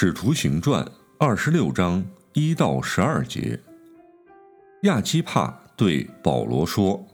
[0.00, 0.88] 使徒行传
[1.18, 3.58] 二十六章一到十二节，
[4.82, 7.04] 亚基帕对保罗说：“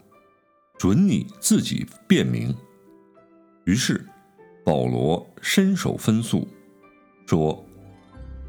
[0.77, 2.55] 准你自己辩明。”
[3.65, 4.07] 于是
[4.63, 6.47] 保罗伸手分诉，
[7.25, 7.65] 说：“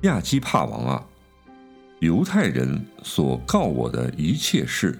[0.03, 1.07] 亚基帕王啊，
[2.02, 4.99] 犹太人所告我的一切事，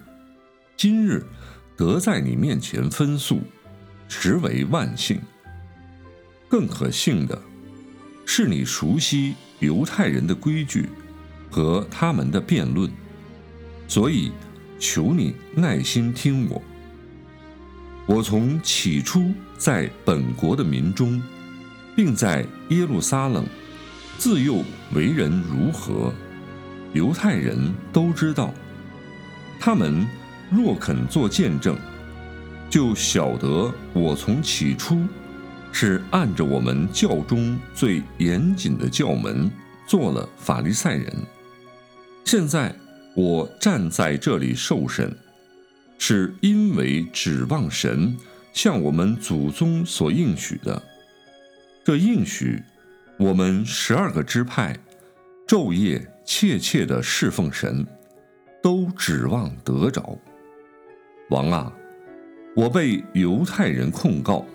[0.78, 1.22] 今日
[1.76, 3.42] 得在你面前分诉，
[4.08, 5.20] 实为万幸。
[6.48, 7.38] 更可幸的。”
[8.26, 10.90] 是你熟悉犹太人的规矩
[11.50, 12.90] 和他们的辩论，
[13.88, 14.32] 所以
[14.80, 16.62] 求你耐心听我。
[18.08, 21.22] 我从起初在本国的民中，
[21.96, 23.46] 并在耶路撒冷，
[24.18, 26.14] 自幼为人如何，
[26.94, 28.54] 犹太人都知道。
[29.60, 30.06] 他们
[30.52, 31.78] 若肯做见证，
[32.70, 35.08] 就晓得我从起初。
[35.78, 39.52] 是按着我们教中最严谨的教门
[39.86, 41.14] 做了法利赛人。
[42.24, 42.74] 现在
[43.14, 45.14] 我站在这里受审，
[45.98, 48.16] 是因为指望神
[48.54, 50.82] 向我们祖宗所应许的。
[51.84, 52.64] 这应许，
[53.20, 54.78] 我们十二个支派
[55.46, 57.86] 昼夜切切的侍奉神，
[58.64, 60.18] 都指望得着。
[61.32, 61.74] 王啊，
[62.56, 64.46] 我被犹太人控告。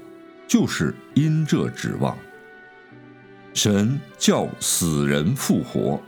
[0.50, 2.18] 就是因这指望，
[3.54, 6.02] 神叫死人复活，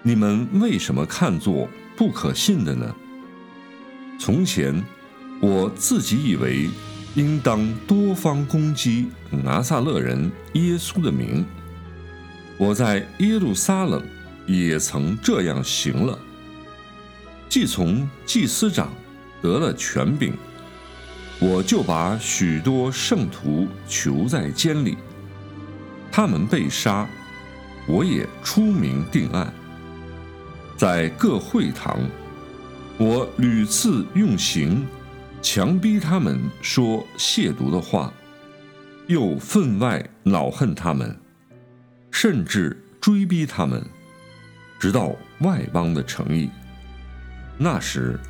[0.00, 2.96] 你们为什么看作不可信的呢？
[4.18, 4.82] 从前
[5.42, 6.70] 我自己以为
[7.16, 11.44] 应当多方攻击拿撒勒人耶稣的名，
[12.56, 14.02] 我在耶路撒冷
[14.46, 16.18] 也曾这样行了。
[17.46, 18.90] 既从祭司长
[19.42, 20.32] 得了权柄。
[21.42, 24.98] 我就把许多圣徒囚在监里，
[26.12, 27.08] 他们被杀，
[27.86, 29.50] 我也出名定案。
[30.76, 31.98] 在各会堂，
[32.98, 34.86] 我屡次用刑，
[35.40, 38.12] 强逼他们说亵渎的话，
[39.06, 41.18] 又分外恼恨他们，
[42.10, 43.82] 甚至追逼他们，
[44.78, 46.50] 直到外邦的诚意。
[47.56, 48.20] 那时。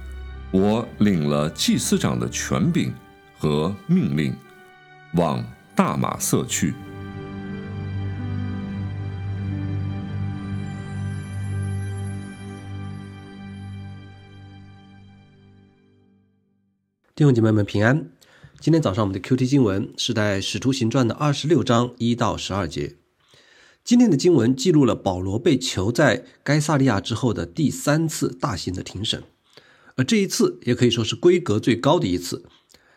[0.53, 2.93] 我领了祭司长的权柄
[3.38, 4.34] 和命令，
[5.15, 5.44] 往
[5.77, 6.75] 大马色去。
[17.15, 18.11] 弟兄姐妹们平安。
[18.59, 22.97] 今天早上我们的 Q T 经文是在《使徒行传》的二十六章一到十二节。
[23.84, 29.22] 今天的经文记录了保罗被囚在该萨利亚之后的第三次大型的庭审。
[29.96, 32.44] 而这一次也可以说是规格最高的一次，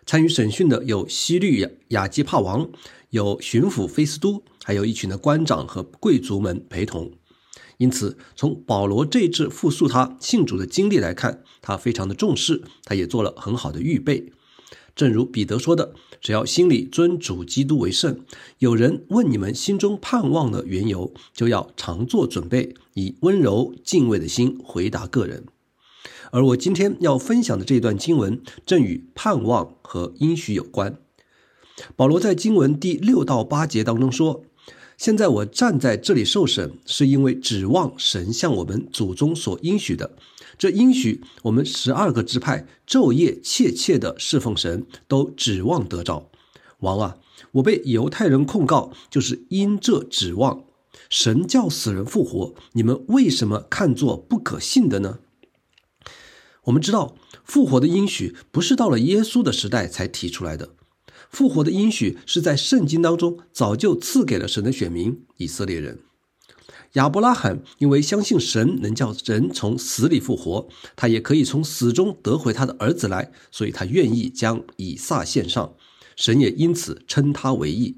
[0.06, 2.70] 参与审讯的有西律亚亚基帕王，
[3.10, 7.12] 有巡抚菲斯都，还有一群的官长和贵族们陪同。
[7.78, 14.32] 因此，从保罗这次复述他信主的经历来看，他非常的重视，他也做了很好的预备。
[14.96, 18.24] 正如彼得说的：“只要心里尊主基督为圣，
[18.60, 25.46] 有人问你们心中盼望的缘由，就要常做准备，以温柔敬畏的心回答个人。”
[26.34, 30.98] 而我今天要分享的这段经文，正与盼望和应许有关。
[31.96, 34.44] 保罗在经文第六到八节当中说
[34.98, 40.18] ：“现在我站在这里受审，是因为指望神向我们祖宗所应许的。
[40.58, 46.32] 这应许，我们十二个支派昼夜切切的侍奉神，都指望得着。
[46.80, 47.18] 王啊，
[47.52, 50.64] 我被犹太人控告，就是因这指望
[51.12, 55.20] 神叫死人复活，你们为什么看作不可信的呢？”
[56.66, 60.70] 我们知道，复活的应许不是到了耶稣的时代才提出来的，
[61.30, 66.00] 复活的应许是在圣经当中早就赐给了神的选民以色列人。
[66.94, 75.74] 亚伯拉罕因为相信神能叫人从死里复活，他也可以从死中得回他的儿子来，所以他愿意将以撒献上，
[76.16, 77.98] 神也因此称他为义。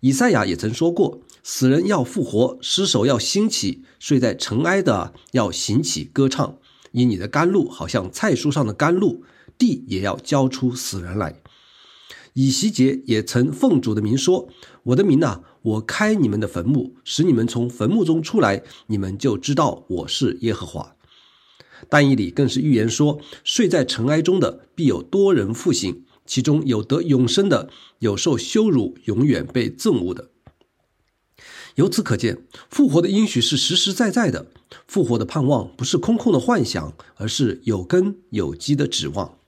[0.00, 6.58] 以赛亚也曾说过：“死人要复活，尸首要兴起，睡在尘埃的要醒起歌唱。”
[6.94, 9.24] 因你的甘露好像菜蔬上的甘露，
[9.58, 11.42] 地也要交出死人来。
[12.34, 14.48] 以西结也曾奉主的名说
[14.84, 20.94] ：“我的名呐，我开你们的坟墓，使你们从坟墓中出来，你们就知道我是耶和华。”
[21.90, 30.30] 但以理更是预言说：“睡在尘埃中的，必有多人复醒；其中有得永生的，有受羞辱、永远被憎恶的。”
[31.74, 32.38] 由此可见，
[32.70, 34.46] 复活的应许是实实在在的。
[34.86, 39.38] 复活的盼望不是空空的幻想，而是有根有基的指望。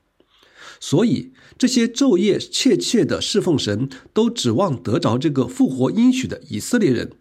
[0.80, 7.12] 所以，这些昼夜切切的侍奉神，都指望得着这个复活应许的以色列人，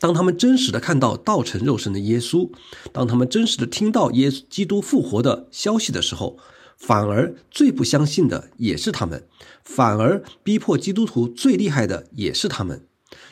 [0.00, 2.50] 当他们真实的看到道成肉身的耶稣，
[2.92, 6.36] 当他们真实的听到耶基督复活的消息的时候，
[6.76, 9.28] 反而最不相信的也是他们，
[9.62, 12.86] 反而逼迫基督徒最厉害的也是他们。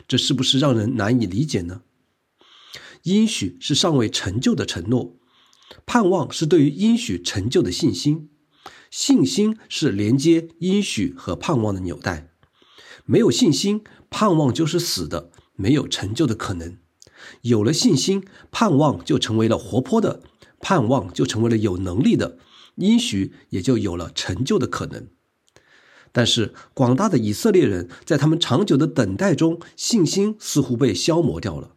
[0.07, 1.81] 这是不是让人难以理解呢？
[3.03, 5.17] 应许是尚未成就的承诺，
[5.85, 8.29] 盼望是对于应许成就的信心，
[8.89, 12.31] 信心是连接应许和盼望的纽带。
[13.05, 16.77] 没有信心，盼望就是死的，没有成就的可能；
[17.41, 20.23] 有了信心，盼望就成为了活泼的，
[20.61, 22.37] 盼望就成为了有能力的，
[22.75, 25.07] 应许也就有了成就的可能。
[26.15, 31.71] 但是，广大的以色列人在他们长久的等待中，信心似乎被消磨掉了。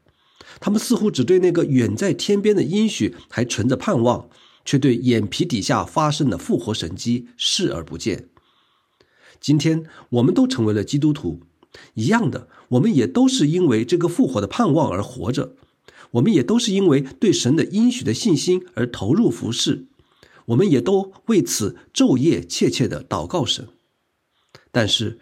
[0.61, 4.29] 他们似乎只对那个远在天边的应许还存着盼望，
[4.65, 8.29] 却对眼皮底下发生的复活神迹视而不见。
[9.41, 11.41] 今天，我们都成为了基督徒，
[11.95, 15.55] 一样的，我们也都是因为这个复活的盼望而活着。
[16.13, 19.87] 我们也都是因为对神的应许的信心而投入服侍。
[20.47, 23.69] 我们也都为此昼夜切切的祷告神。
[24.77, 25.19] 但是，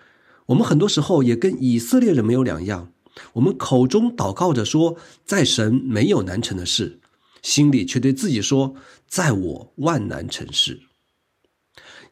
[0.46, 2.92] 我们很多时候也跟以色列人没有两样。
[3.34, 6.98] 我们口中祷告着说，在神没有难成的事，
[7.40, 8.74] 心里却对自己说，
[9.06, 10.80] 在我万难成事。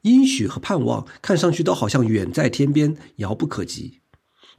[0.02, 3.98] 应许和盼望看上去都好像远在天边，遥不可及。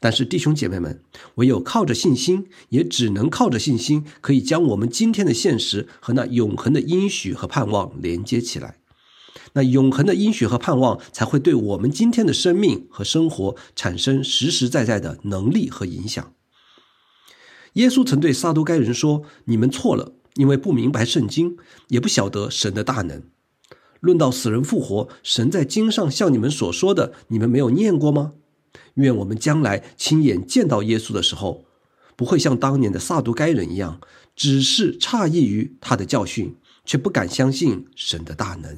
[0.01, 1.01] 但是，弟兄姐妹们，
[1.36, 8.79] 唯有靠着信心，也只能靠着信心，可以将我们今天的现实和那永恒的应许和盼望连接起来。
[9.53, 16.33] 那永恒的应许和盼望，才会对我们今天的生命和生活产生实实在在的能力和影响。
[17.74, 21.57] 耶稣曾对撒都该人说：“你们错了，因为不明白圣经，
[21.88, 23.24] 也不晓得神的大能。
[24.00, 28.33] 论到死人复活，神在经上向你们所说的，你们没有念过吗？
[28.95, 31.65] 愿我们将来亲眼见到耶稣的时候，
[32.15, 34.00] 不会像当年的撒都该人一样，
[34.36, 36.56] 只是诧异于他的教训，
[36.86, 38.77] 却不敢相信神的大能。”